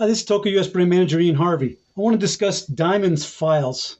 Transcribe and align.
Uh, 0.00 0.06
this 0.06 0.20
is 0.20 0.24
Toko 0.24 0.48
US 0.50 0.68
Brand 0.68 0.90
Manager 0.90 1.18
Ian 1.18 1.34
Harvey. 1.34 1.76
I 1.96 2.00
want 2.00 2.14
to 2.14 2.20
discuss 2.20 2.64
Diamond's 2.64 3.24
files, 3.24 3.96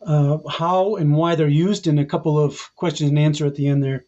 uh, 0.00 0.38
how 0.48 0.96
and 0.96 1.14
why 1.14 1.34
they're 1.34 1.46
used, 1.46 1.86
and 1.86 2.00
a 2.00 2.06
couple 2.06 2.38
of 2.38 2.74
questions 2.74 3.10
and 3.10 3.18
answer 3.18 3.44
at 3.44 3.54
the 3.54 3.68
end 3.68 3.84
there. 3.84 4.06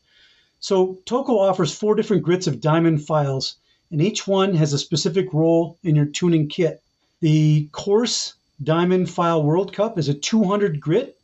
So 0.58 1.00
Toko 1.04 1.38
offers 1.38 1.74
four 1.74 1.94
different 1.96 2.22
grits 2.22 2.46
of 2.46 2.62
Diamond 2.62 3.04
files, 3.04 3.56
and 3.90 4.00
each 4.00 4.26
one 4.26 4.54
has 4.54 4.72
a 4.72 4.78
specific 4.78 5.34
role 5.34 5.76
in 5.82 5.94
your 5.94 6.06
tuning 6.06 6.48
kit. 6.48 6.82
The 7.20 7.68
coarse 7.72 8.32
Diamond 8.62 9.10
File 9.10 9.42
World 9.42 9.74
Cup 9.74 9.98
is 9.98 10.08
a 10.08 10.14
200 10.14 10.80
grit, 10.80 11.20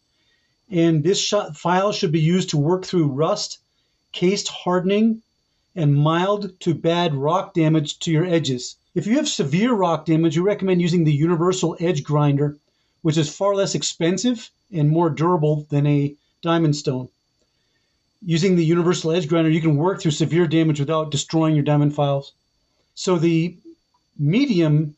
and 0.68 1.02
this 1.02 1.32
file 1.54 1.92
should 1.92 2.12
be 2.12 2.20
used 2.20 2.50
to 2.50 2.58
work 2.58 2.84
through 2.84 3.06
rust, 3.06 3.58
cased 4.12 4.48
hardening, 4.48 5.22
and 5.74 5.94
mild 5.94 6.60
to 6.60 6.74
bad 6.74 7.14
rock 7.14 7.54
damage 7.54 7.98
to 8.00 8.10
your 8.10 8.26
edges. 8.26 8.76
If 8.94 9.08
you 9.08 9.16
have 9.16 9.28
severe 9.28 9.72
rock 9.72 10.04
damage, 10.04 10.36
we 10.36 10.44
recommend 10.44 10.80
using 10.80 11.02
the 11.02 11.12
Universal 11.12 11.76
Edge 11.80 12.04
Grinder, 12.04 12.56
which 13.02 13.16
is 13.16 13.34
far 13.34 13.56
less 13.56 13.74
expensive 13.74 14.52
and 14.72 14.88
more 14.88 15.10
durable 15.10 15.66
than 15.68 15.84
a 15.84 16.14
diamond 16.42 16.76
stone. 16.76 17.08
Using 18.24 18.54
the 18.54 18.64
Universal 18.64 19.10
Edge 19.10 19.26
Grinder, 19.26 19.50
you 19.50 19.60
can 19.60 19.76
work 19.76 20.00
through 20.00 20.12
severe 20.12 20.46
damage 20.46 20.78
without 20.78 21.10
destroying 21.10 21.56
your 21.56 21.64
diamond 21.64 21.92
files. 21.92 22.34
So 22.94 23.18
the 23.18 23.56
medium 24.16 24.94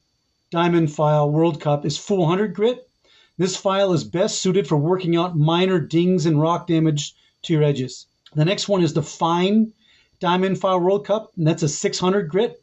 diamond 0.50 0.92
file 0.92 1.30
World 1.30 1.58
Cup 1.58 1.86
is 1.86 1.96
400 1.96 2.54
grit. 2.54 2.90
This 3.38 3.56
file 3.56 3.94
is 3.94 4.04
best 4.04 4.40
suited 4.40 4.66
for 4.68 4.76
working 4.76 5.16
out 5.16 5.38
minor 5.38 5.80
dings 5.80 6.26
and 6.26 6.38
rock 6.38 6.66
damage 6.66 7.14
to 7.44 7.54
your 7.54 7.62
edges. 7.62 8.06
The 8.34 8.44
next 8.44 8.68
one 8.68 8.82
is 8.82 8.92
the 8.92 9.02
fine 9.02 9.72
diamond 10.20 10.60
file 10.60 10.80
World 10.80 11.06
Cup, 11.06 11.32
and 11.38 11.46
that's 11.46 11.62
a 11.62 11.68
600 11.68 12.28
grit. 12.28 12.62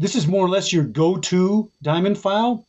This 0.00 0.14
is 0.14 0.28
more 0.28 0.44
or 0.44 0.48
less 0.48 0.72
your 0.72 0.84
go-to 0.84 1.72
diamond 1.82 2.18
file. 2.18 2.64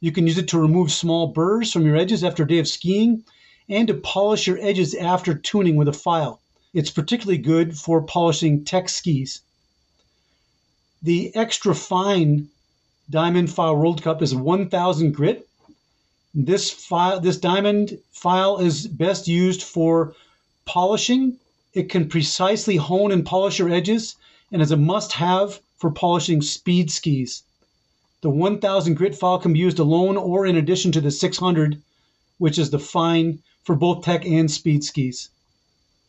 You 0.00 0.12
can 0.12 0.26
use 0.26 0.36
it 0.36 0.48
to 0.48 0.58
remove 0.58 0.92
small 0.92 1.28
burrs 1.28 1.72
from 1.72 1.86
your 1.86 1.96
edges 1.96 2.22
after 2.22 2.42
a 2.42 2.46
day 2.46 2.58
of 2.58 2.68
skiing 2.68 3.24
and 3.70 3.88
to 3.88 3.94
polish 3.94 4.46
your 4.46 4.58
edges 4.60 4.94
after 4.94 5.34
tuning 5.34 5.76
with 5.76 5.88
a 5.88 5.94
file. 5.94 6.42
It's 6.74 6.90
particularly 6.90 7.38
good 7.38 7.78
for 7.78 8.02
polishing 8.02 8.66
tech 8.66 8.90
skis. 8.90 9.40
The 11.02 11.34
extra 11.34 11.74
fine 11.74 12.48
diamond 13.08 13.50
file 13.50 13.76
World 13.76 14.02
Cup 14.02 14.20
is 14.20 14.34
1000 14.34 15.12
grit. 15.12 15.48
This 16.34 16.70
file, 16.70 17.18
this 17.18 17.38
diamond 17.38 17.98
file 18.12 18.58
is 18.58 18.86
best 18.86 19.26
used 19.26 19.62
for 19.62 20.14
polishing. 20.66 21.38
It 21.72 21.88
can 21.88 22.10
precisely 22.10 22.76
hone 22.76 23.10
and 23.10 23.24
polish 23.24 23.58
your 23.58 23.70
edges 23.70 24.16
and 24.52 24.60
is 24.60 24.70
a 24.70 24.76
must-have 24.76 25.60
for 25.76 25.90
polishing 25.90 26.40
speed 26.42 26.90
skis. 26.90 27.42
The 28.20 28.30
1000 28.30 28.94
grit 28.94 29.14
file 29.14 29.38
can 29.38 29.52
be 29.52 29.58
used 29.58 29.78
alone 29.78 30.16
or 30.16 30.46
in 30.46 30.56
addition 30.56 30.92
to 30.92 31.00
the 31.00 31.10
600, 31.10 31.82
which 32.38 32.58
is 32.58 32.70
the 32.70 32.78
fine 32.78 33.42
for 33.64 33.74
both 33.74 34.04
tech 34.04 34.24
and 34.24 34.50
speed 34.50 34.84
skis. 34.84 35.28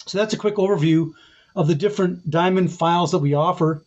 So 0.05 0.17
that's 0.17 0.33
a 0.33 0.38
quick 0.38 0.55
overview 0.55 1.11
of 1.55 1.67
the 1.67 1.75
different 1.75 2.30
diamond 2.30 2.72
files 2.72 3.11
that 3.11 3.19
we 3.19 3.33
offer. 3.33 3.83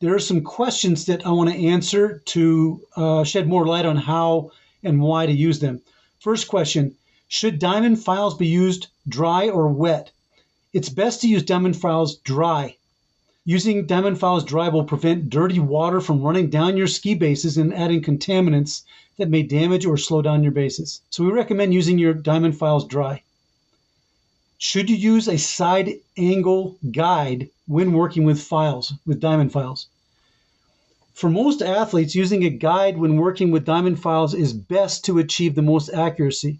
There 0.00 0.14
are 0.14 0.18
some 0.18 0.42
questions 0.42 1.04
that 1.06 1.24
I 1.26 1.30
want 1.30 1.50
to 1.50 1.66
answer 1.66 2.22
to 2.26 2.80
uh, 2.96 3.24
shed 3.24 3.46
more 3.46 3.66
light 3.66 3.84
on 3.84 3.96
how 3.96 4.50
and 4.82 5.00
why 5.00 5.26
to 5.26 5.32
use 5.32 5.60
them. 5.60 5.82
First 6.18 6.48
question 6.48 6.96
Should 7.28 7.58
diamond 7.58 8.02
files 8.02 8.34
be 8.34 8.46
used 8.46 8.88
dry 9.06 9.48
or 9.48 9.68
wet? 9.68 10.10
It's 10.72 10.88
best 10.88 11.20
to 11.20 11.28
use 11.28 11.42
diamond 11.42 11.76
files 11.76 12.16
dry. 12.16 12.76
Using 13.46 13.86
diamond 13.86 14.18
files 14.18 14.44
dry 14.44 14.68
will 14.68 14.84
prevent 14.84 15.30
dirty 15.30 15.58
water 15.58 16.02
from 16.02 16.20
running 16.20 16.50
down 16.50 16.76
your 16.76 16.86
ski 16.86 17.14
bases 17.14 17.56
and 17.56 17.72
adding 17.72 18.02
contaminants 18.02 18.82
that 19.16 19.30
may 19.30 19.42
damage 19.42 19.86
or 19.86 19.96
slow 19.96 20.20
down 20.20 20.42
your 20.42 20.52
bases. 20.52 21.00
So 21.08 21.24
we 21.24 21.32
recommend 21.32 21.72
using 21.72 21.98
your 21.98 22.12
diamond 22.12 22.58
files 22.58 22.86
dry. 22.86 23.22
Should 24.58 24.90
you 24.90 24.96
use 24.96 25.26
a 25.26 25.38
side 25.38 26.00
angle 26.18 26.76
guide 26.92 27.48
when 27.66 27.94
working 27.94 28.24
with 28.24 28.42
files, 28.42 28.92
with 29.06 29.20
diamond 29.20 29.52
files? 29.52 29.86
For 31.14 31.30
most 31.30 31.62
athletes, 31.62 32.14
using 32.14 32.44
a 32.44 32.50
guide 32.50 32.98
when 32.98 33.16
working 33.16 33.50
with 33.50 33.64
diamond 33.64 34.00
files 34.00 34.34
is 34.34 34.52
best 34.52 35.02
to 35.06 35.18
achieve 35.18 35.54
the 35.54 35.62
most 35.62 35.88
accuracy. 35.88 36.58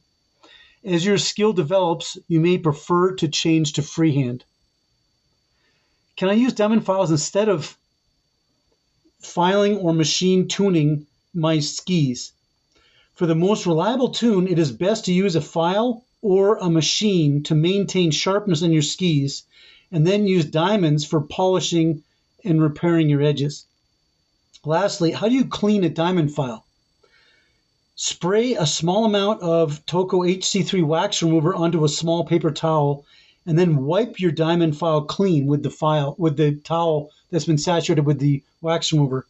As 0.82 1.04
your 1.04 1.18
skill 1.18 1.52
develops, 1.52 2.16
you 2.26 2.40
may 2.40 2.56
prefer 2.56 3.14
to 3.16 3.28
change 3.28 3.74
to 3.74 3.82
freehand. 3.82 4.44
Can 6.20 6.28
I 6.28 6.34
use 6.34 6.52
diamond 6.52 6.84
files 6.84 7.10
instead 7.10 7.48
of 7.48 7.78
filing 9.20 9.78
or 9.78 9.94
machine 9.94 10.48
tuning 10.48 11.06
my 11.32 11.60
skis? 11.60 12.32
For 13.14 13.24
the 13.24 13.34
most 13.34 13.64
reliable 13.64 14.10
tune, 14.10 14.46
it 14.46 14.58
is 14.58 14.70
best 14.70 15.06
to 15.06 15.14
use 15.14 15.34
a 15.34 15.40
file 15.40 16.04
or 16.20 16.58
a 16.58 16.68
machine 16.68 17.42
to 17.44 17.54
maintain 17.54 18.10
sharpness 18.10 18.60
in 18.60 18.70
your 18.70 18.82
skis, 18.82 19.44
and 19.90 20.06
then 20.06 20.26
use 20.26 20.44
diamonds 20.44 21.06
for 21.06 21.22
polishing 21.22 22.02
and 22.44 22.60
repairing 22.60 23.08
your 23.08 23.22
edges. 23.22 23.64
Lastly, 24.62 25.12
how 25.12 25.26
do 25.26 25.34
you 25.34 25.46
clean 25.46 25.84
a 25.84 25.88
diamond 25.88 26.34
file? 26.34 26.66
Spray 27.96 28.52
a 28.56 28.66
small 28.66 29.06
amount 29.06 29.40
of 29.40 29.86
Toko 29.86 30.18
HC3 30.20 30.84
wax 30.84 31.22
remover 31.22 31.54
onto 31.54 31.82
a 31.82 31.88
small 31.88 32.26
paper 32.26 32.50
towel 32.50 33.06
and 33.50 33.58
then 33.58 33.84
wipe 33.84 34.20
your 34.20 34.30
diamond 34.30 34.78
file 34.78 35.02
clean 35.02 35.44
with 35.44 35.64
the 35.64 35.70
file 35.70 36.14
with 36.18 36.36
the 36.36 36.54
towel 36.58 37.10
that's 37.32 37.46
been 37.46 37.58
saturated 37.58 38.06
with 38.06 38.20
the 38.20 38.40
wax 38.60 38.92
remover. 38.92 39.26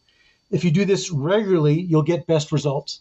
If 0.51 0.63
you 0.63 0.69
do 0.69 0.85
this 0.85 1.09
regularly, 1.09 1.81
you'll 1.81 2.03
get 2.03 2.27
best 2.27 2.51
results. 2.51 2.99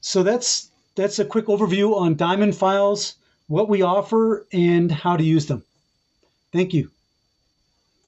So 0.00 0.24
that's 0.24 0.72
that's 0.96 1.20
a 1.20 1.24
quick 1.24 1.46
overview 1.46 1.94
on 1.94 2.16
diamond 2.16 2.56
files, 2.56 3.14
what 3.46 3.68
we 3.68 3.82
offer, 3.82 4.44
and 4.52 4.90
how 4.90 5.16
to 5.16 5.22
use 5.22 5.46
them. 5.46 5.62
Thank 6.52 6.74
you. 6.74 6.90